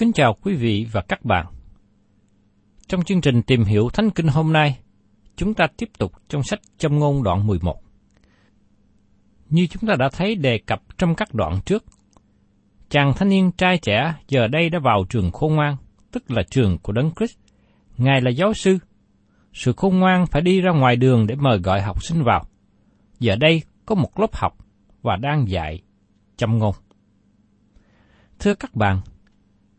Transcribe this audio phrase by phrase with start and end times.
[0.00, 1.46] Kính chào quý vị và các bạn.
[2.88, 4.78] Trong chương trình tìm hiểu Thánh Kinh hôm nay,
[5.36, 7.82] chúng ta tiếp tục trong sách Châm ngôn đoạn 11.
[9.48, 11.84] Như chúng ta đã thấy đề cập trong các đoạn trước,
[12.88, 15.76] chàng thanh niên trai trẻ giờ đây đã vào trường khôn ngoan,
[16.10, 17.36] tức là trường của Đấng Christ.
[17.96, 18.78] Ngài là giáo sư.
[19.52, 22.46] Sự khôn ngoan phải đi ra ngoài đường để mời gọi học sinh vào.
[23.18, 24.56] Giờ đây có một lớp học
[25.02, 25.82] và đang dạy
[26.36, 26.74] châm ngôn.
[28.38, 29.00] Thưa các bạn,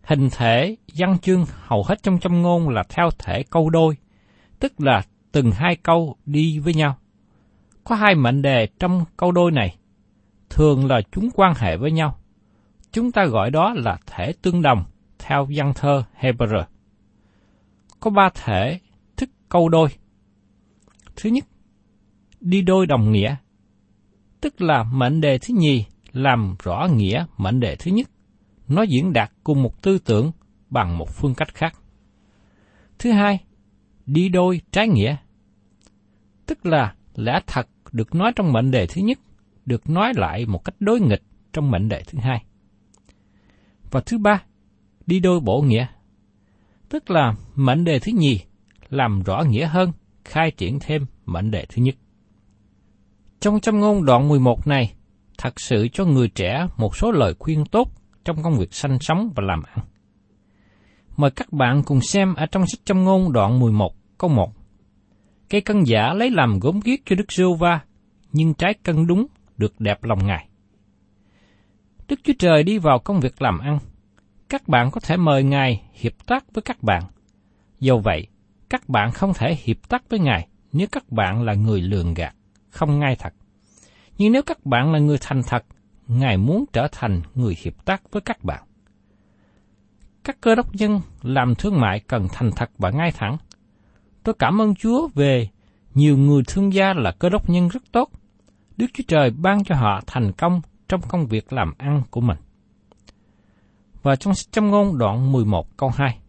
[0.04, 3.98] hình thể văn chương hầu hết trong châm ngôn là theo thể câu đôi,
[4.60, 5.02] tức là
[5.32, 6.98] từng hai câu đi với nhau.
[7.84, 9.76] Có hai mệnh đề trong câu đôi này,
[10.50, 12.20] thường là chúng quan hệ với nhau.
[12.92, 14.84] Chúng ta gọi đó là thể tương đồng
[15.20, 16.64] theo văn thơ Hebrew.
[18.00, 18.80] Có ba thể
[19.18, 19.90] thức câu đôi.
[21.16, 21.46] Thứ nhất,
[22.40, 23.36] đi đôi đồng nghĩa,
[24.42, 28.10] tức là mệnh đề thứ nhì làm rõ nghĩa mệnh đề thứ nhất.
[28.72, 30.32] Nó diễn đạt cùng một tư tưởng
[30.70, 31.74] bằng một phương cách khác.
[33.00, 33.40] Thứ hai,
[34.06, 35.16] đi đôi trái nghĩa.
[36.46, 39.20] Tức là lẽ thật được nói trong mệnh đề thứ nhất,
[39.66, 41.24] được nói lại một cách đối nghịch
[41.54, 42.44] trong mệnh đề thứ hai.
[43.92, 44.44] Và thứ ba,
[45.06, 45.88] đi đôi bổ nghĩa.
[46.90, 48.40] Tức là mệnh đề thứ nhì
[48.90, 49.92] làm rõ nghĩa hơn,
[50.26, 51.96] khai triển thêm mệnh đề thứ nhất.
[53.40, 54.94] Trong châm ngôn đoạn 11 này,
[55.38, 59.32] thật sự cho người trẻ một số lời khuyên tốt trong công việc sanh sống
[59.36, 59.86] và làm ăn.
[61.18, 64.54] Mời các bạn cùng xem ở trong sách châm ngôn đoạn 11 câu 1.
[65.50, 67.80] Cây cân giả lấy làm gốm ghiếc cho Đức giê va
[68.32, 69.28] nhưng trái cân đúng
[69.58, 70.48] được đẹp lòng Ngài.
[72.08, 73.80] Đức Chúa Trời đi vào công việc làm ăn.
[74.50, 77.04] Các bạn có thể mời Ngài hiệp tác với các bạn.
[77.80, 78.28] Do vậy,
[78.70, 82.36] các bạn không thể hiệp tác với Ngài nếu các bạn là người lường gạt,
[82.70, 83.34] không ngay thật.
[84.18, 85.66] Nhưng nếu các bạn là người thành thật,
[86.14, 88.64] Ngài muốn trở thành người hiệp tác với các bạn.
[90.24, 93.38] Các cơ đốc nhân làm thương mại cần thành thật và ngay thẳng.
[94.24, 95.50] Tôi cảm ơn Chúa về
[95.94, 98.12] nhiều người thương gia là cơ đốc nhân rất tốt.
[98.78, 102.38] Đức Chúa Trời ban cho họ thành công trong công việc làm ăn của mình.
[104.04, 106.20] Và trong sách châm ngôn đoạn 11 câu 2.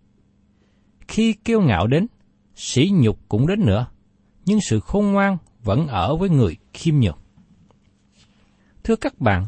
[1.09, 2.07] Khi kiêu ngạo đến,
[2.55, 3.87] sỉ nhục cũng đến nữa,
[4.45, 7.19] nhưng sự khôn ngoan vẫn ở với người khiêm nhường.
[8.85, 9.47] Thưa các bạn,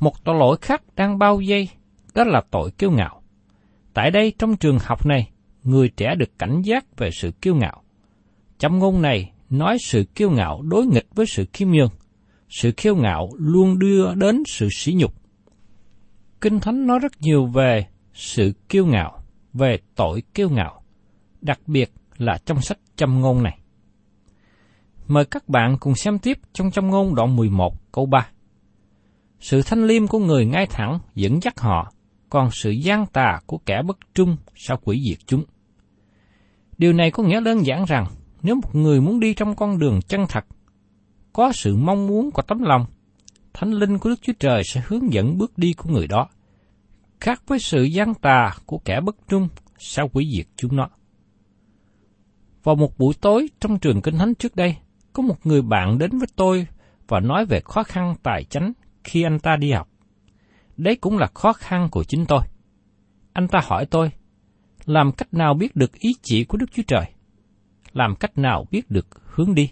[0.00, 1.68] một tội lỗi khác đang bao vây,
[2.14, 3.22] đó là tội kiêu ngạo.
[3.94, 5.30] Tại đây trong trường học này,
[5.62, 7.82] người trẻ được cảnh giác về sự kiêu ngạo.
[8.58, 11.90] Châm ngôn này nói sự kiêu ngạo đối nghịch với sự khiêm nhường.
[12.48, 15.14] Sự kiêu ngạo luôn đưa đến sự sỉ nhục.
[16.40, 19.18] Kinh Thánh nói rất nhiều về sự kiêu ngạo
[19.52, 20.82] về tội kiêu ngạo,
[21.40, 23.58] đặc biệt là trong sách châm ngôn này.
[25.08, 28.28] Mời các bạn cùng xem tiếp trong châm ngôn đoạn 11 câu 3.
[29.40, 31.92] Sự thanh liêm của người ngay thẳng dẫn dắt họ,
[32.30, 35.44] còn sự gian tà của kẻ bất trung sao quỷ diệt chúng.
[36.78, 38.06] Điều này có nghĩa đơn giản rằng,
[38.42, 40.44] nếu một người muốn đi trong con đường chân thật,
[41.32, 42.86] có sự mong muốn của tấm lòng,
[43.54, 46.28] Thánh linh của Đức Chúa Trời sẽ hướng dẫn bước đi của người đó,
[47.20, 49.48] khác với sự gian tà của kẻ bất trung
[49.78, 50.88] sao quỷ diệt chúng nó.
[52.62, 54.76] Vào một buổi tối trong trường kinh thánh trước đây,
[55.12, 56.66] có một người bạn đến với tôi
[57.08, 58.72] và nói về khó khăn tài chánh
[59.06, 59.88] khi anh ta đi học.
[60.76, 62.40] Đấy cũng là khó khăn của chính tôi.
[63.32, 64.10] Anh ta hỏi tôi,
[64.84, 67.04] làm cách nào biết được ý chỉ của Đức Chúa Trời?
[67.92, 69.70] Làm cách nào biết được hướng đi?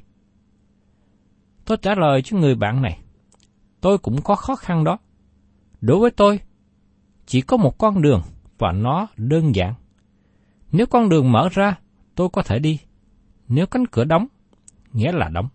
[1.64, 2.98] Tôi trả lời cho người bạn này,
[3.80, 4.98] tôi cũng có khó khăn đó.
[5.80, 6.40] Đối với tôi,
[7.26, 8.22] chỉ có một con đường
[8.58, 9.74] và nó đơn giản.
[10.72, 11.78] Nếu con đường mở ra,
[12.14, 12.78] tôi có thể đi.
[13.48, 14.26] Nếu cánh cửa đóng,
[14.92, 15.48] nghĩa là đóng.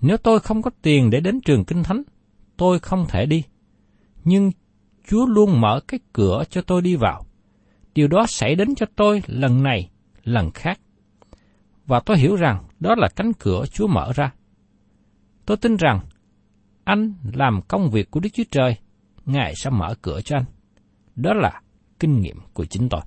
[0.00, 2.02] Nếu tôi không có tiền để đến trường kinh thánh,
[2.56, 3.42] tôi không thể đi.
[4.24, 4.50] Nhưng
[5.08, 7.26] Chúa luôn mở cái cửa cho tôi đi vào.
[7.94, 9.90] Điều đó xảy đến cho tôi lần này,
[10.24, 10.80] lần khác.
[11.86, 14.32] Và tôi hiểu rằng đó là cánh cửa Chúa mở ra.
[15.46, 16.00] Tôi tin rằng
[16.84, 18.76] anh làm công việc của Đức Chúa Trời,
[19.26, 20.44] Ngài sẽ mở cửa cho anh.
[21.16, 21.60] Đó là
[22.00, 23.00] kinh nghiệm của chính tôi.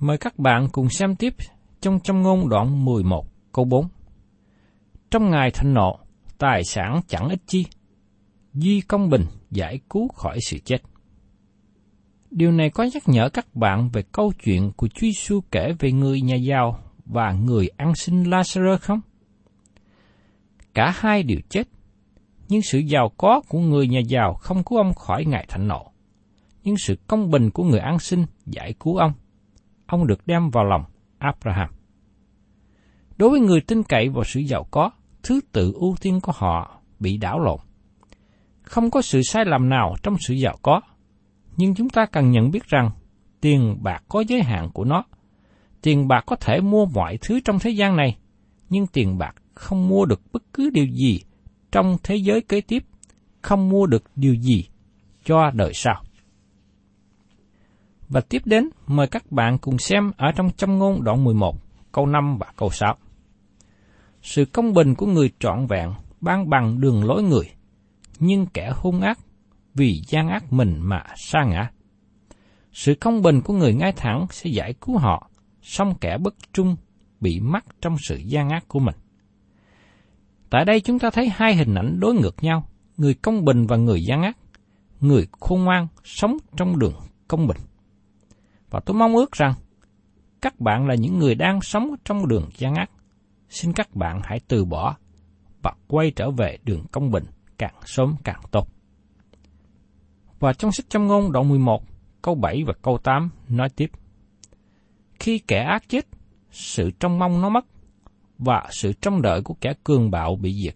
[0.00, 1.34] Mời các bạn cùng xem tiếp
[1.80, 3.88] trong trong ngôn đoạn 11 câu 4.
[5.10, 5.98] Trong ngày thịnh nộ,
[6.38, 7.66] tài sản chẳng ít chi,
[8.54, 10.82] duy công bình giải cứu khỏi sự chết.
[12.30, 15.92] Điều này có nhắc nhở các bạn về câu chuyện của Chúa Giêsu kể về
[15.92, 19.00] người nhà giàu và người ăn xin Lazarus không?
[20.74, 21.68] Cả hai đều chết,
[22.48, 25.92] nhưng sự giàu có của người nhà giàu không cứu ông khỏi ngài thạnh nộ.
[26.64, 29.12] Nhưng sự công bình của người ăn xin giải cứu ông.
[29.86, 30.84] Ông được đem vào lòng
[31.18, 31.70] Abraham.
[33.16, 34.90] Đối với người tin cậy vào sự giàu có,
[35.22, 37.58] thứ tự ưu tiên của họ bị đảo lộn.
[38.68, 40.80] Không có sự sai lầm nào trong sự giàu có,
[41.56, 42.90] nhưng chúng ta cần nhận biết rằng
[43.40, 45.04] tiền bạc có giới hạn của nó.
[45.82, 48.16] Tiền bạc có thể mua mọi thứ trong thế gian này,
[48.68, 51.20] nhưng tiền bạc không mua được bất cứ điều gì
[51.72, 52.84] trong thế giới kế tiếp,
[53.42, 54.64] không mua được điều gì
[55.24, 56.02] cho đời sau.
[58.08, 61.56] Và tiếp đến, mời các bạn cùng xem ở trong châm ngôn đoạn 11,
[61.92, 62.96] câu 5 và câu 6.
[64.22, 67.50] Sự công bình của người trọn vẹn ban bằng đường lối người,
[68.20, 69.18] nhưng kẻ hung ác
[69.74, 71.70] vì gian ác mình mà sa ngã.
[72.72, 75.30] Sự công bình của người ngay thẳng sẽ giải cứu họ,
[75.62, 76.76] song kẻ bất trung
[77.20, 78.94] bị mắc trong sự gian ác của mình.
[80.50, 83.76] Tại đây chúng ta thấy hai hình ảnh đối ngược nhau, người công bình và
[83.76, 84.36] người gian ác.
[85.00, 86.94] Người khôn ngoan sống trong đường
[87.28, 87.56] công bình.
[88.70, 89.54] Và tôi mong ước rằng
[90.42, 92.90] các bạn là những người đang sống trong đường gian ác.
[93.48, 94.96] Xin các bạn hãy từ bỏ
[95.62, 97.24] và quay trở về đường công bình
[97.58, 98.68] càng sớm càng tốt.
[100.38, 101.82] Và trong sách châm ngôn đoạn 11,
[102.22, 103.90] câu 7 và câu 8 nói tiếp.
[105.20, 106.06] Khi kẻ ác chết,
[106.50, 107.66] sự trông mong nó mất,
[108.38, 110.74] và sự trông đợi của kẻ cường bạo bị diệt.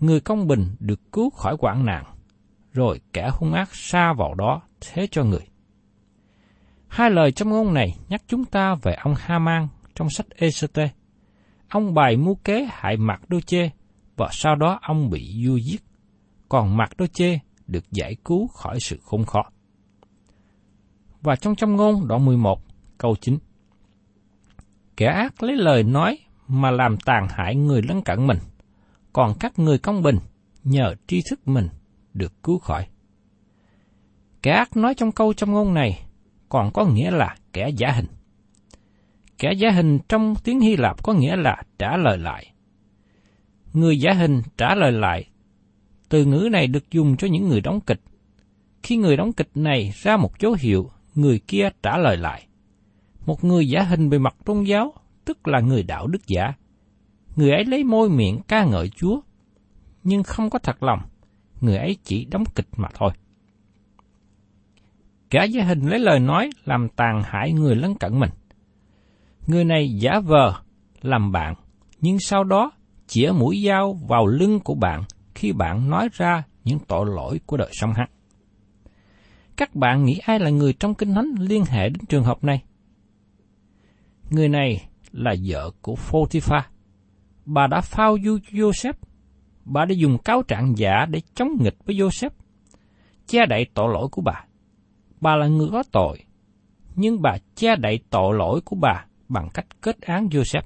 [0.00, 2.04] Người công bình được cứu khỏi quảng nạn,
[2.72, 5.46] rồi kẻ hung ác xa vào đó thế cho người.
[6.88, 10.78] Hai lời trong ngôn này nhắc chúng ta về ông Haman trong sách ECT.
[11.68, 13.70] Ông bày mưu kế hại mặt đô chê,
[14.18, 15.82] và sau đó ông bị vua giết.
[16.48, 19.42] Còn mặt đôi chê được giải cứu khỏi sự khốn khó.
[21.20, 22.60] Và trong trong ngôn đoạn 11,
[22.98, 23.38] câu 9.
[24.96, 28.38] Kẻ ác lấy lời nói mà làm tàn hại người lân cận mình,
[29.12, 30.18] còn các người công bình
[30.64, 31.68] nhờ tri thức mình
[32.14, 32.86] được cứu khỏi.
[34.42, 36.04] Kẻ ác nói trong câu trong ngôn này
[36.48, 38.06] còn có nghĩa là kẻ giả hình.
[39.38, 42.52] Kẻ giả hình trong tiếng Hy Lạp có nghĩa là trả lời lại.
[43.78, 45.28] Người giả hình trả lời lại.
[46.08, 48.00] Từ ngữ này được dùng cho những người đóng kịch.
[48.82, 52.46] Khi người đóng kịch này ra một dấu hiệu, người kia trả lời lại.
[53.26, 54.94] Một người giả hình về mặt tôn giáo
[55.24, 56.52] tức là người đạo đức giả.
[57.36, 59.20] Người ấy lấy môi miệng ca ngợi Chúa,
[60.04, 61.00] nhưng không có thật lòng,
[61.60, 63.10] người ấy chỉ đóng kịch mà thôi.
[65.30, 68.30] Cả gia hình lấy lời nói làm tàn hại người lân cận mình.
[69.46, 70.54] Người này giả vờ
[71.02, 71.54] làm bạn,
[72.00, 72.72] nhưng sau đó
[73.08, 75.02] chĩa mũi dao vào lưng của bạn
[75.34, 78.08] khi bạn nói ra những tội lỗi của đời sống hắn.
[79.56, 82.62] Các bạn nghĩ ai là người trong Kinh Thánh liên hệ đến trường hợp này?
[84.30, 86.62] Người này là vợ của Potiphar.
[87.44, 88.92] Bà đã phao du Joseph.
[89.64, 92.30] Bà đã dùng cáo trạng giả để chống nghịch với Joseph,
[93.26, 94.44] che đậy tội lỗi của bà.
[95.20, 96.18] Bà là người có tội,
[96.94, 100.62] nhưng bà che đậy tội lỗi của bà bằng cách kết án Joseph.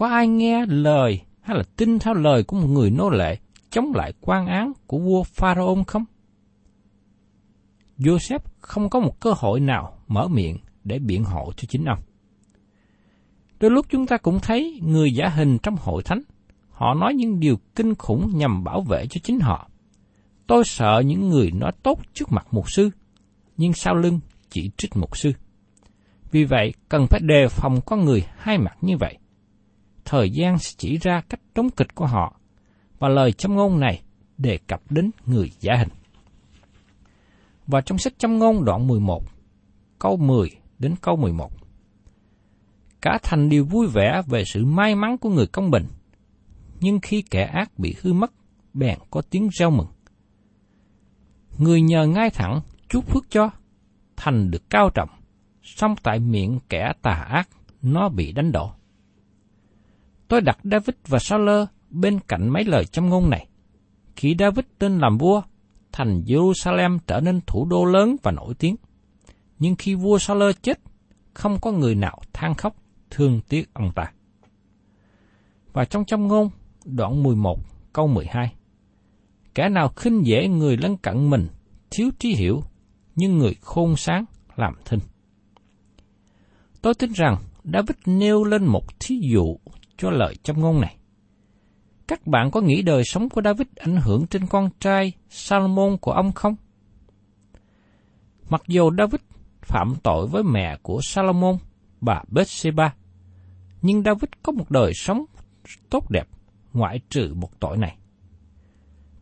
[0.00, 3.36] Có ai nghe lời hay là tin theo lời của một người nô lệ
[3.70, 6.04] chống lại quan án của vua Pharaoh không?
[7.98, 11.98] Joseph không có một cơ hội nào mở miệng để biện hộ cho chính ông.
[13.60, 16.22] Đôi lúc chúng ta cũng thấy người giả hình trong hội thánh,
[16.70, 19.70] họ nói những điều kinh khủng nhằm bảo vệ cho chính họ.
[20.46, 22.90] Tôi sợ những người nói tốt trước mặt mục sư,
[23.56, 25.32] nhưng sau lưng chỉ trích mục sư.
[26.30, 29.18] Vì vậy, cần phải đề phòng con người hai mặt như vậy.
[30.10, 32.40] Thời gian sẽ chỉ ra cách đóng kịch của họ,
[32.98, 34.02] và lời châm ngôn này
[34.38, 35.88] đề cập đến người giả hình.
[37.66, 39.22] Và trong sách châm ngôn đoạn 11,
[39.98, 41.52] câu 10 đến câu 11.
[43.00, 45.86] Cả thành đều vui vẻ về sự may mắn của người công bình,
[46.80, 48.32] nhưng khi kẻ ác bị hư mất,
[48.74, 49.88] bèn có tiếng reo mừng.
[51.58, 53.50] Người nhờ ngay thẳng, chúc phước cho,
[54.16, 55.10] thành được cao trọng,
[55.62, 57.48] song tại miệng kẻ tà ác,
[57.82, 58.72] nó bị đánh đổ.
[60.30, 61.48] Tôi đặt David và Saul
[61.90, 63.48] bên cạnh mấy lời châm ngôn này.
[64.16, 65.42] Khi David tên làm vua,
[65.92, 68.76] thành Jerusalem trở nên thủ đô lớn và nổi tiếng.
[69.58, 70.80] Nhưng khi vua Saul chết,
[71.34, 72.76] không có người nào than khóc,
[73.10, 74.12] thương tiếc ông ta.
[75.72, 76.50] Và trong châm ngôn,
[76.84, 77.58] đoạn 11,
[77.92, 78.52] câu 12.
[79.54, 81.48] Kẻ nào khinh dễ người lân cận mình,
[81.90, 82.62] thiếu trí hiểu,
[83.16, 84.24] nhưng người khôn sáng
[84.56, 85.00] làm thinh.
[86.82, 89.56] Tôi tin rằng David nêu lên một thí dụ
[90.00, 90.96] cho lời châm ngôn này.
[92.08, 96.12] Các bạn có nghĩ đời sống của David ảnh hưởng trên con trai Salomon của
[96.12, 96.56] ông không?
[98.48, 99.20] Mặc dù David
[99.62, 101.56] phạm tội với mẹ của Salomon,
[102.00, 102.94] bà Bathsheba,
[103.82, 105.24] nhưng David có một đời sống
[105.90, 106.28] tốt đẹp,
[106.72, 107.96] ngoại trừ một tội này.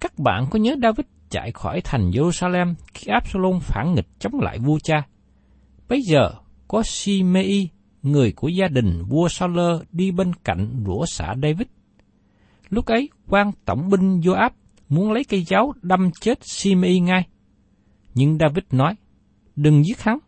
[0.01, 4.59] Các bạn có nhớ David chạy khỏi thành Jerusalem khi Absalom phản nghịch chống lại
[4.59, 5.07] vua cha?
[5.89, 6.31] Bây giờ
[6.69, 7.69] có Simei,
[8.13, 11.67] người của gia đình vua Sauler đi bên cạnh rủa xả David.
[12.71, 14.51] Lúc ấy, quan tổng binh Joab
[14.89, 17.29] muốn lấy cây giáo đâm chết Simei ngay.
[18.15, 18.95] Nhưng David nói,
[19.57, 20.19] đừng giết hắn.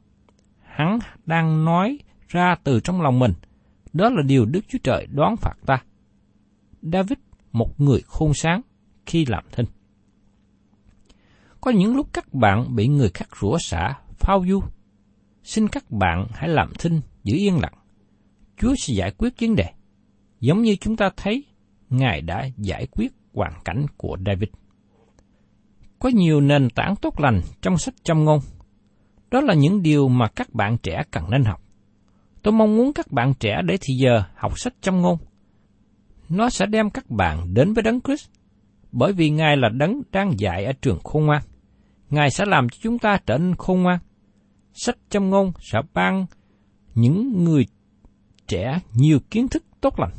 [0.63, 3.33] Hắn đang nói ra từ trong lòng mình.
[3.93, 5.83] Đó là điều Đức Chúa Trời đoán phạt ta.
[6.83, 7.19] David,
[7.53, 8.61] một người khôn sáng,
[9.07, 9.67] khi làm thinh.
[11.61, 14.63] Có những lúc các bạn bị người khác rủa xả, phao du.
[15.43, 17.75] Xin các bạn hãy làm thinh, giữ yên lặng.
[18.57, 19.65] Chúa sẽ giải quyết vấn đề.
[20.41, 21.45] Giống như chúng ta thấy,
[21.91, 24.49] Ngài đã giải quyết hoàn cảnh của David.
[25.99, 28.41] Có nhiều nền tảng tốt lành trong sách châm ngôn.
[29.31, 31.63] Đó là những điều mà các bạn trẻ cần nên học.
[32.43, 35.19] Tôi mong muốn các bạn trẻ để thì giờ học sách châm ngôn.
[36.29, 38.31] Nó sẽ đem các bạn đến với Đấng Christ,
[38.93, 41.43] bởi vì Ngài là Đấng đang dạy ở trường khôn ngoan.
[42.11, 43.99] Ngài sẽ làm cho chúng ta trở nên khôn ngoan.
[44.73, 46.27] Sách châm ngôn sẽ ban
[47.01, 47.67] những người
[48.47, 50.13] trẻ nhiều kiến thức tốt lành.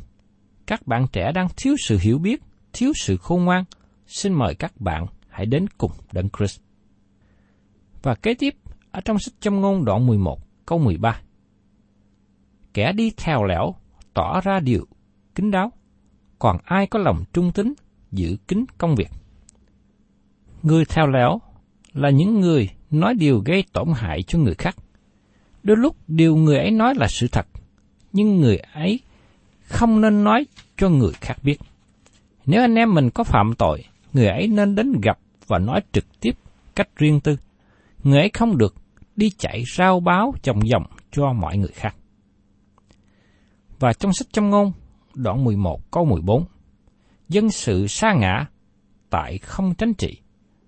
[0.66, 3.64] Các bạn trẻ đang thiếu sự hiểu biết, thiếu sự khôn ngoan.
[4.06, 6.60] Xin mời các bạn hãy đến cùng Đấng Christ.
[8.02, 8.54] Và kế tiếp,
[8.90, 11.20] ở trong sách châm ngôn đoạn 11, câu 13.
[12.74, 13.74] Kẻ đi theo lẻo,
[14.14, 14.86] tỏ ra điều
[15.34, 15.72] kính đáo,
[16.38, 17.74] còn ai có lòng trung tín,
[18.12, 19.08] giữ kính công việc.
[20.62, 21.38] Người theo lẻo
[21.92, 24.76] là những người nói điều gây tổn hại cho người khác.
[25.62, 27.46] Đôi lúc điều người ấy nói là sự thật,
[28.12, 29.00] nhưng người ấy
[29.62, 31.56] không nên nói cho người khác biết.
[32.46, 36.20] Nếu anh em mình có phạm tội, người ấy nên đến gặp và nói trực
[36.20, 36.32] tiếp
[36.74, 37.36] cách riêng tư.
[38.04, 38.74] Người ấy không được
[39.16, 41.96] đi chạy rao báo chồng vòng cho mọi người khác.
[43.78, 44.72] Và trong sách châm ngôn,
[45.14, 46.44] đoạn 11 câu 14,
[47.28, 48.46] dân sự xa ngã,
[49.10, 50.18] tại không tránh trị,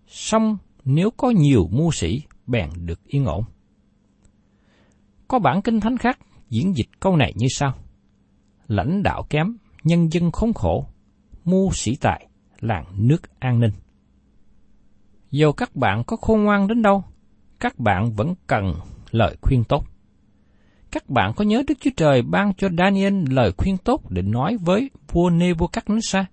[0.09, 3.45] song nếu có nhiều mưu sĩ, bèn được yên ổn.
[5.35, 6.19] Có bản kinh thánh khác
[6.51, 7.75] diễn dịch câu này như sau.
[8.69, 10.87] Lãnh đạo kém, nhân dân khốn khổ,
[11.45, 12.27] mưu sĩ tài,
[12.61, 13.71] làng nước an ninh.
[15.31, 17.05] Dù các bạn có khôn ngoan đến đâu,
[17.61, 18.75] các bạn vẫn cần
[19.11, 19.85] lời khuyên tốt.
[20.91, 24.57] Các bạn có nhớ Đức Chúa Trời ban cho Daniel lời khuyên tốt để nói
[24.57, 26.25] với vua Nebuchadnezzar?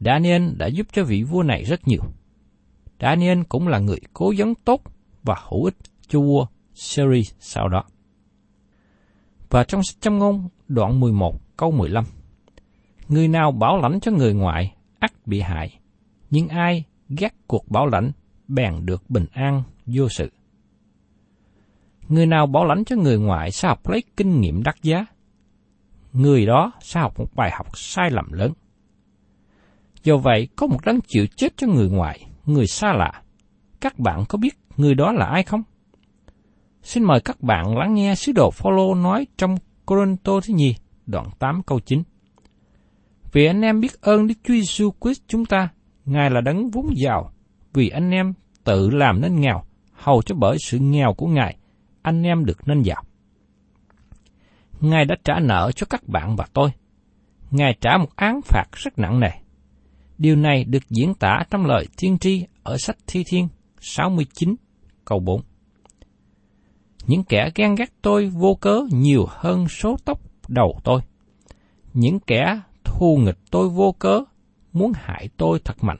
[0.00, 2.02] Daniel đã giúp cho vị vua này rất nhiều.
[3.00, 4.82] Daniel cũng là người cố vấn tốt
[5.22, 5.76] và hữu ích
[6.08, 6.46] cho vua
[6.80, 7.84] series sau đó.
[9.50, 12.04] Và trong sách châm ngôn đoạn 11 câu 15
[13.08, 15.78] Người nào bảo lãnh cho người ngoại, ắt bị hại,
[16.30, 18.12] nhưng ai ghét cuộc bảo lãnh,
[18.48, 20.30] bèn được bình an vô sự.
[22.08, 25.06] Người nào bảo lãnh cho người ngoại sẽ học lấy kinh nghiệm đắt giá.
[26.12, 28.52] Người đó sẽ học một bài học sai lầm lớn.
[30.02, 33.22] Do vậy, có một đấng chịu chết cho người ngoại, người xa lạ.
[33.80, 35.62] Các bạn có biết người đó là ai không?
[36.82, 39.56] Xin mời các bạn lắng nghe sứ đồ Phaolô nói trong
[39.86, 40.74] Corinto thứ nhì,
[41.06, 42.02] đoạn 8 câu 9.
[43.32, 45.68] Vì anh em biết ơn Đức Chúa Giêsu Christ chúng ta,
[46.04, 47.32] Ngài là đấng vốn giàu,
[47.72, 48.32] vì anh em
[48.64, 51.56] tự làm nên nghèo, hầu cho bởi sự nghèo của Ngài,
[52.02, 53.02] anh em được nên giàu.
[54.80, 56.70] Ngài đã trả nợ cho các bạn và tôi.
[57.50, 59.30] Ngài trả một án phạt rất nặng nề.
[60.18, 63.48] Điều này được diễn tả trong lời tiên tri ở sách Thi Thiên
[63.80, 64.54] 69
[65.04, 65.42] câu 4.
[67.10, 71.00] Những kẻ ghen ghét tôi vô cớ nhiều hơn số tóc đầu tôi.
[71.94, 74.20] Những kẻ thù nghịch tôi vô cớ,
[74.72, 75.98] muốn hại tôi thật mạnh.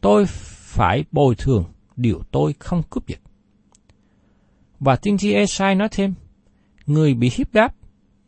[0.00, 1.64] Tôi phải bồi thường
[1.96, 3.20] điều tôi không cướp giật.
[4.80, 6.14] Và tiên tri Esai nói thêm,
[6.86, 7.74] người bị hiếp đáp,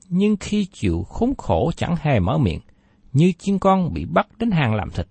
[0.09, 2.61] nhưng khi chịu khốn khổ chẳng hề mở miệng,
[3.12, 5.07] như chiên con bị bắt đến hàng làm thịt,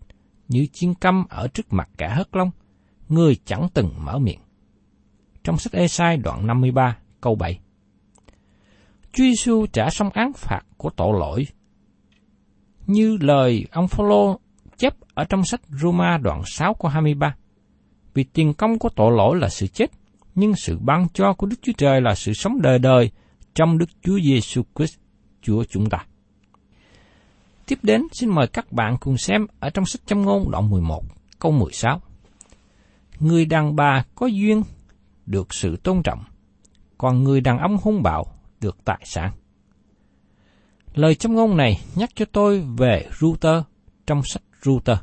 [0.48, 2.52] như chiên câm ở trước mặt cả hất long
[3.10, 4.40] người chẳng từng mở miệng.
[5.44, 7.60] Trong sách Esai đoạn 53 câu 7
[9.14, 11.48] Chúa Giêsu trả xong án phạt của tội lỗi
[12.88, 14.40] như lời ông Phaolô
[14.78, 17.36] chép ở trong sách Roma đoạn 6 câu 23.
[18.14, 19.92] Vì tiền công của tội lỗi là sự chết,
[20.36, 23.12] nhưng sự ban cho của Đức Chúa Trời là sự sống đời đời
[23.56, 24.96] trong Đức Chúa Giêsu Christ,
[25.42, 26.06] Chúa chúng ta.
[27.66, 31.04] Tiếp đến, xin mời các bạn cùng xem ở trong sách châm ngôn đoạn 11,
[31.40, 32.02] câu 16.
[33.20, 34.64] Người đàn bà có duyên
[35.26, 36.24] được sự tôn trọng,
[36.98, 38.26] còn người đàn ông hung bạo
[38.62, 39.32] được tài sản.
[40.94, 43.64] Lời châm ngôn này nhắc cho tôi về Ruther
[44.08, 44.98] trong sách Ruther.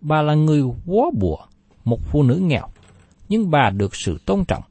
[0.00, 1.38] Bà là người quá bùa,
[1.84, 2.68] một phụ nữ nghèo,
[3.28, 4.62] nhưng bà được sự tôn trọng.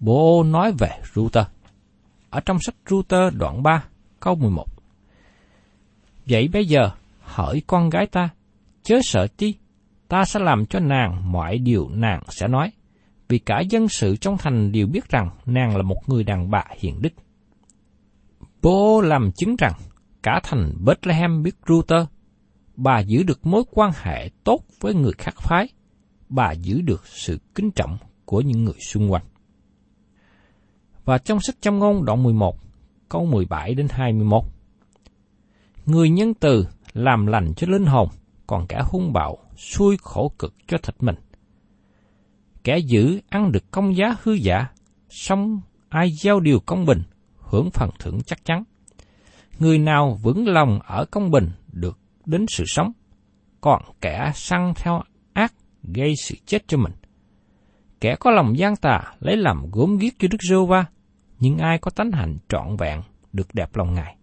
[0.00, 1.44] Bộ nói về Ruther.
[2.30, 3.84] Ở trong sách Ruther đoạn 3,
[4.20, 4.66] câu 11.
[6.26, 8.28] Vậy bây giờ, hỏi con gái ta,
[8.82, 9.54] chớ sợ chi,
[10.08, 12.72] ta sẽ làm cho nàng mọi điều nàng sẽ nói,
[13.28, 16.64] vì cả dân sự trong thành đều biết rằng nàng là một người đàn bà
[16.78, 17.12] hiền đức.
[18.62, 19.72] Bố làm chứng rằng
[20.22, 22.06] cả thành Bethlehem biết Ruther,
[22.76, 25.68] bà giữ được mối quan hệ tốt với người khác phái,
[26.28, 29.24] bà giữ được sự kính trọng của những người xung quanh.
[31.04, 32.56] Và trong sách châm ngôn đoạn 11,
[33.08, 34.42] câu 17 đến 21.
[35.86, 38.08] Người nhân từ làm lành cho linh hồn,
[38.46, 41.16] còn cả hung bạo xui khổ cực cho thịt mình.
[42.68, 44.66] Kẻ giữ ăn được công giá hư giả,
[45.08, 47.02] xong ai gieo điều công bình,
[47.38, 48.64] hưởng phần thưởng chắc chắn.
[49.58, 52.92] Người nào vững lòng ở công bình được đến sự sống,
[53.60, 55.02] còn kẻ săn theo
[55.32, 56.92] ác gây sự chết cho mình.
[58.00, 60.84] Kẻ có lòng gian tà lấy làm gốm ghiếc cho Đức giêsu Va,
[61.38, 63.02] nhưng ai có tánh hạnh trọn vẹn
[63.32, 64.16] được đẹp lòng Ngài.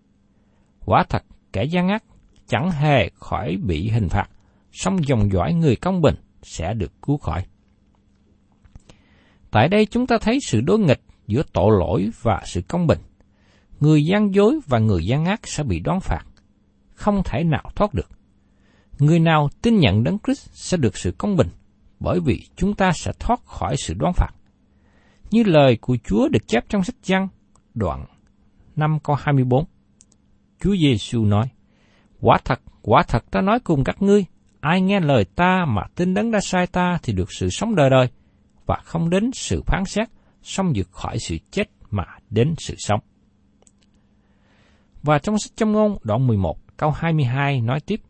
[0.86, 2.03] Quả thật, kẻ gian ác
[2.47, 4.29] chẳng hề khỏi bị hình phạt,
[4.71, 7.45] song dòng dõi người công bình sẽ được cứu khỏi.
[9.55, 12.99] Tại đây chúng ta thấy sự đối nghịch giữa tội lỗi và sự công bình.
[13.79, 16.21] Người gian dối và người gian ác sẽ bị đón phạt,
[16.93, 18.09] không thể nào thoát được.
[18.99, 21.47] Người nào tin nhận đấng Christ sẽ được sự công bình,
[21.99, 24.31] bởi vì chúng ta sẽ thoát khỏi sự đoán phạt.
[25.31, 27.27] Như lời của Chúa được chép trong sách Giăng,
[27.73, 28.05] đoạn
[28.75, 29.65] 5 câu 24.
[30.59, 31.45] Chúa Giêsu nói,
[32.21, 34.25] Quả thật, quả thật ta nói cùng các ngươi,
[34.59, 37.89] ai nghe lời ta mà tin đấng đã sai ta thì được sự sống đời
[37.89, 38.09] đời,
[38.65, 40.10] và không đến sự phán xét,
[40.41, 42.99] xong vượt khỏi sự chết mà đến sự sống.
[45.04, 48.01] Và trong sách châm ngôn đoạn 11 câu 22 nói tiếp,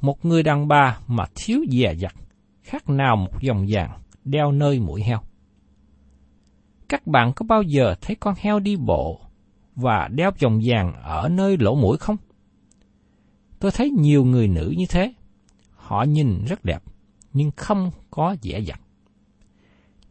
[0.00, 2.14] Một người đàn bà mà thiếu dè dặt,
[2.62, 5.18] khác nào một dòng vàng đeo nơi mũi heo.
[6.88, 9.20] Các bạn có bao giờ thấy con heo đi bộ
[9.76, 12.16] và đeo vòng vàng ở nơi lỗ mũi không?
[13.58, 15.14] Tôi thấy nhiều người nữ như thế.
[15.74, 16.82] Họ nhìn rất đẹp,
[17.32, 18.80] nhưng không có dễ dặt.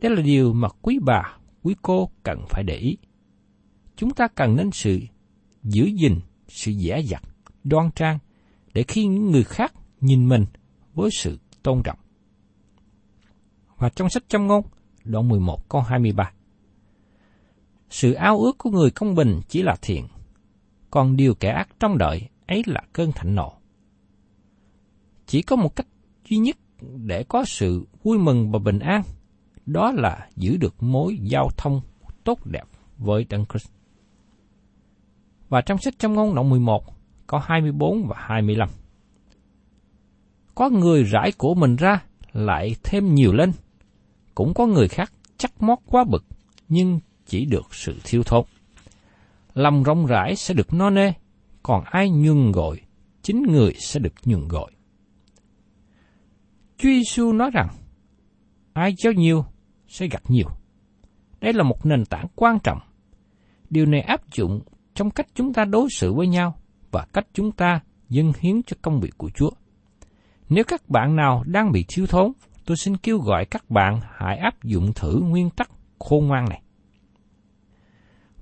[0.02, 2.98] Đây là điều mà quý bà, quý cô cần phải để ý.
[3.96, 5.00] Chúng ta cần nên sự
[5.64, 7.24] giữ gìn, sự dẻ dặt,
[7.64, 8.20] đoan trang,
[8.74, 10.46] để khi những người khác nhìn mình
[10.94, 12.00] với sự tôn trọng.
[13.78, 14.66] Và trong sách châm ngôn,
[15.04, 16.32] đoạn 11 câu 23.
[17.90, 20.08] Sự ao ước của người công bình chỉ là thiện,
[20.92, 23.54] còn điều kẻ ác trong đợi ấy là cơn thạnh nộ.
[25.26, 25.88] Chỉ có một cách
[26.30, 26.58] duy nhất
[27.06, 29.02] để có sự vui mừng và bình an,
[29.74, 31.82] đó là giữ được mối giao thông
[32.24, 32.64] tốt đẹp
[32.98, 33.72] với Đấng Christ.
[35.50, 36.84] Và trong sách trong ngôn đoạn 11,
[37.28, 38.70] có 24 và 25.
[40.56, 42.04] Có người rải của mình ra,
[42.34, 43.52] lại thêm nhiều lên.
[44.36, 46.26] Cũng có người khác chắc mót quá bực,
[46.70, 48.46] nhưng chỉ được sự thiếu thốn.
[49.54, 51.14] Lòng rộng rãi sẽ được no nê,
[51.64, 52.82] còn ai nhường gội,
[53.22, 54.72] chính người sẽ được nhường gội.
[56.78, 57.68] Chúa Giêsu nói rằng,
[58.74, 59.46] ai gieo nhiều
[59.92, 60.48] sẽ gặt nhiều.
[61.42, 62.80] Đây là một nền tảng quan trọng.
[63.70, 64.62] Điều này áp dụng
[64.94, 66.56] trong cách chúng ta đối xử với nhau
[66.92, 69.50] và cách chúng ta dâng hiến cho công việc của Chúa.
[70.50, 72.32] Nếu các bạn nào đang bị thiếu thốn,
[72.66, 76.62] tôi xin kêu gọi các bạn hãy áp dụng thử nguyên tắc khôn ngoan này.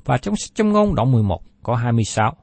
[0.06, 2.34] Và trong sách trong ngôn đoạn 11 có 26.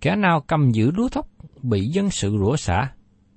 [0.00, 1.28] Kẻ nào cầm giữ lúa thóc
[1.62, 2.92] bị dân sự rủa xả,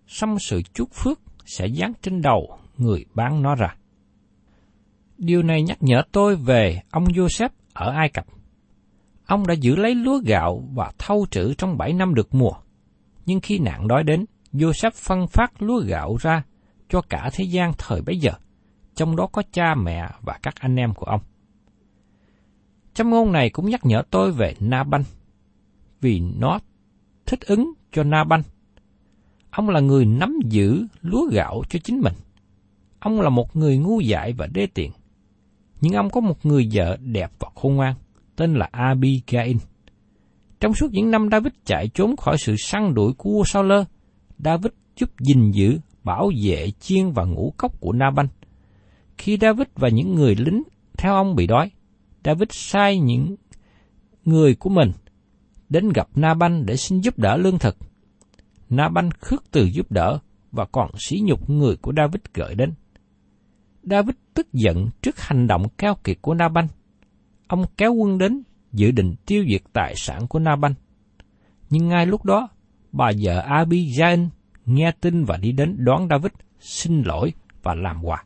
[0.08, 3.76] xong sự chúc phước sẽ dán trên đầu người bán nó ra.
[5.22, 8.26] Điều này nhắc nhở tôi về ông Joseph ở Ai Cập.
[9.26, 12.52] Ông đã giữ lấy lúa gạo và thâu trữ trong bảy năm được mùa.
[13.26, 16.44] Nhưng khi nạn đói đến, Joseph phân phát lúa gạo ra
[16.90, 18.32] cho cả thế gian thời bấy giờ,
[18.96, 21.22] trong đó có cha mẹ và các anh em của ông.
[22.94, 25.04] Châm ngôn này cũng nhắc nhở tôi về Na Banh,
[26.02, 26.60] vì nó
[27.26, 28.44] thích ứng cho Na Banh.
[29.52, 32.14] Ông là người nắm giữ lúa gạo cho chính mình.
[33.00, 34.92] Ông là một người ngu dại và đê tiện.
[35.82, 37.96] Nhưng ông có một người vợ đẹp và khôn ngoan,
[38.36, 39.58] tên là Abigail.
[40.60, 43.72] Trong suốt những năm David chạy trốn khỏi sự săn đuổi của vua Saul,
[44.40, 48.28] David giúp gìn giữ, bảo vệ chiên và ngũ cốc của Naban.
[49.18, 50.64] Khi David và những người lính
[50.98, 51.72] theo ông bị đói,
[52.26, 53.36] David sai những
[54.26, 54.92] người của mình
[55.70, 57.78] đến gặp Naban để xin giúp đỡ lương thực.
[58.70, 60.20] Naban khước từ giúp đỡ
[60.52, 62.74] và còn sỉ nhục người của David gợi đến.
[63.84, 66.68] David tức giận trước hành động cao kiệt của Naban.
[67.48, 70.74] Ông kéo quân đến dự định tiêu diệt tài sản của Naban.
[71.70, 72.50] Nhưng ngay lúc đó,
[72.92, 74.20] bà vợ Abigail
[74.66, 78.24] nghe tin và đi đến đón David, xin lỗi và làm quà.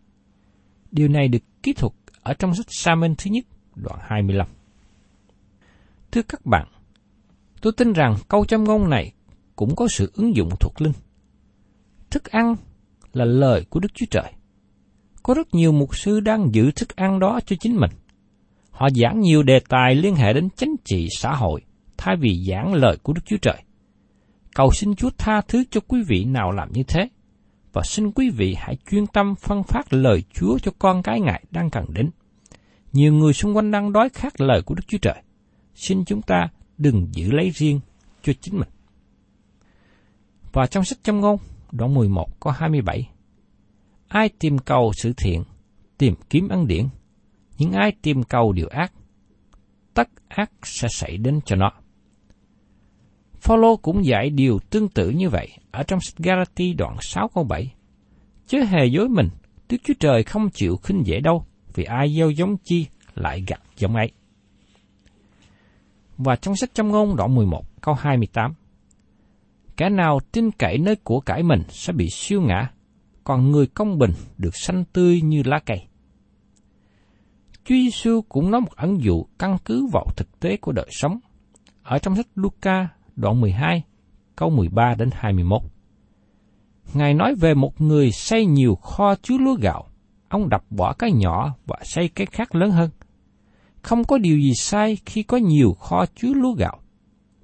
[0.92, 4.48] Điều này được kỹ thuật ở trong sách Samuel thứ nhất, đoạn 25.
[6.12, 6.68] Thưa các bạn,
[7.62, 9.14] tôi tin rằng câu châm ngôn này
[9.56, 10.94] cũng có sự ứng dụng thuộc linh.
[12.10, 12.56] Thức ăn
[13.14, 14.34] là lời của Đức Chúa Trời.
[15.26, 17.92] Có rất nhiều mục sư đang giữ thức ăn đó cho chính mình.
[18.72, 21.62] Họ giảng nhiều đề tài liên hệ đến chính trị xã hội,
[21.98, 23.64] thay vì giảng lời của Đức Chúa Trời.
[24.56, 27.10] Cầu xin Chúa tha thứ cho quý vị nào làm như thế,
[27.74, 31.44] và xin quý vị hãy chuyên tâm phân phát lời Chúa cho con cái Ngài
[31.52, 32.10] đang cần đến.
[32.94, 35.22] Nhiều người xung quanh đang đói khát lời của Đức Chúa Trời.
[35.76, 37.80] Xin chúng ta đừng giữ lấy riêng
[38.24, 38.70] cho chính mình.
[40.54, 41.38] Và trong sách châm ngôn,
[41.72, 43.15] đoạn 11 có 27.
[44.08, 45.44] Ai tìm cầu sự thiện,
[45.98, 46.88] tìm kiếm ăn điển,
[47.58, 48.94] nhưng ai tìm cầu điều ác,
[49.94, 51.72] tất ác sẽ xảy đến cho nó.
[53.42, 57.44] Phaolô cũng dạy điều tương tự như vậy ở trong sách Galati đoạn 6 câu
[57.44, 57.74] 7.
[58.48, 59.30] Chớ hề dối mình,
[59.70, 63.62] Đức Chúa Trời không chịu khinh dễ đâu, vì ai gieo giống chi lại gặt
[63.78, 64.12] giống ấy.
[66.18, 68.54] Và trong sách trong ngôn đoạn 11 câu 28.
[69.78, 72.70] Kẻ nào tin cậy nơi của cải mình sẽ bị siêu ngã,
[73.26, 75.88] còn người công bình được xanh tươi như lá cây.
[77.66, 81.20] Chúa Giêsu cũng nói một ẩn dụ căn cứ vào thực tế của đời sống.
[81.84, 83.84] Ở trong sách Luca đoạn 12,
[84.36, 85.62] câu 13 đến 21.
[86.94, 89.86] Ngài nói về một người xây nhiều kho chứa lúa gạo,
[90.30, 92.90] ông đập bỏ cái nhỏ và xây cái khác lớn hơn.
[93.82, 96.80] Không có điều gì sai khi có nhiều kho chứa lúa gạo.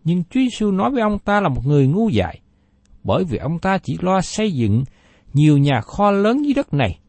[0.04, 2.40] Nhưng Chúa Giêsu nói với ông ta là một người ngu dại,
[3.04, 4.84] bởi vì ông ta chỉ lo xây dựng
[5.34, 7.00] nhiều nhà kho lớn dưới đất này,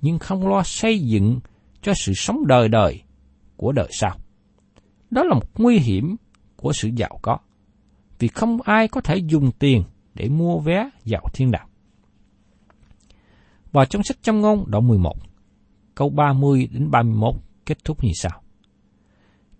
[0.00, 1.40] nhưng không lo xây dựng
[1.82, 3.02] cho sự sống đời đời
[3.56, 4.16] của đời sau.
[5.10, 6.16] Đó là một nguy hiểm
[6.56, 7.38] của sự giàu có
[8.20, 11.68] vì không ai có thể dùng tiền để mua vé vào thiên đàng.
[13.72, 15.16] Và trong sách trong ngôn đoạn 11,
[15.94, 17.34] câu 30 đến 31
[17.66, 18.42] kết thúc như sau.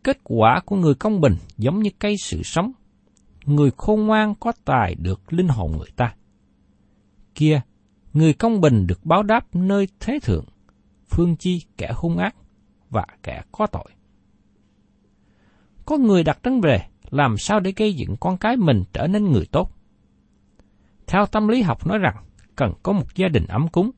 [0.03, 2.73] Kết quả của người công bình giống như cây sự sống,
[3.45, 6.15] người khôn ngoan có tài được linh hồn người ta.
[7.35, 7.61] Kia,
[8.13, 10.45] người công bình được báo đáp nơi thế thượng,
[11.09, 12.37] phương chi kẻ hung ác
[12.91, 13.91] và kẻ có tội.
[15.87, 19.31] Có người đặt vấn đề làm sao để gây dựng con cái mình trở nên
[19.31, 19.77] người tốt.
[21.07, 22.17] Theo tâm lý học nói rằng,
[22.57, 23.91] cần có một gia đình ấm cúng.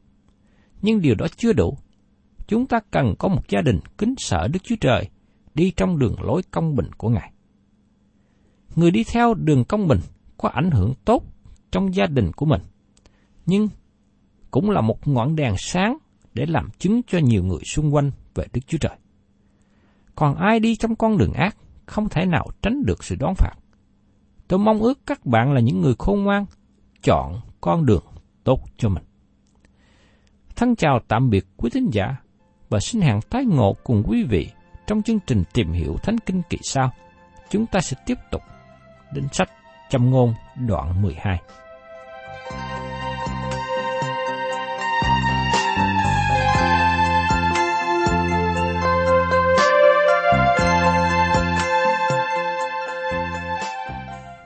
[0.82, 1.78] Nhưng điều đó chưa đủ.
[2.46, 5.08] Chúng ta cần có một gia đình kính sợ Đức Chúa Trời,
[5.54, 7.32] đi trong đường lối công bình của Ngài.
[8.76, 10.00] Người đi theo đường công bình
[10.36, 11.24] có ảnh hưởng tốt
[11.70, 12.60] trong gia đình của mình,
[13.46, 13.68] nhưng
[14.52, 15.98] cũng là một ngọn đèn sáng
[16.34, 18.96] để làm chứng cho nhiều người xung quanh về Đức Chúa Trời.
[20.14, 23.54] Còn ai đi trong con đường ác không thể nào tránh được sự đón phạt.
[24.48, 26.46] Tôi mong ước các bạn là những người khôn ngoan,
[27.02, 28.04] chọn con đường
[28.44, 29.04] tốt cho mình.
[30.56, 32.16] Thân chào tạm biệt quý thính giả
[32.68, 34.48] và xin hẹn tái ngộ cùng quý vị
[34.86, 36.92] trong chương trình tìm hiểu Thánh Kinh kỳ sau.
[37.50, 38.42] Chúng ta sẽ tiếp tục
[39.14, 39.50] đến sách
[39.90, 40.34] Châm ngôn
[40.66, 41.40] đoạn 12.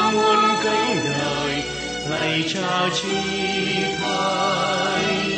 [0.00, 1.62] muôn cánh đời
[2.10, 3.16] lạy cha chi
[3.98, 5.30] thánh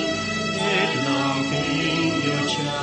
[0.59, 2.83] hết lòng kính yêu cha.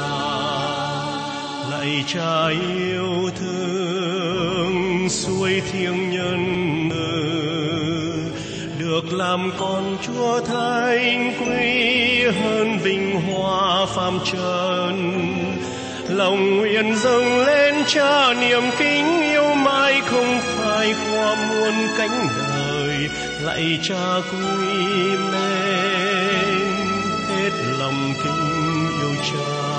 [1.71, 7.45] Lạy cha yêu thương, suối thiêng nhân từ
[8.79, 15.21] được làm con chúa thánh quý hơn vinh hoa phàm trần.
[16.09, 23.09] Lòng nguyện dâng lên cha niềm kính yêu mãi không phải qua muôn cánh đời
[23.41, 24.77] lạy cha quý
[25.31, 26.59] lên
[27.27, 29.74] hết lòng kính yêu cha.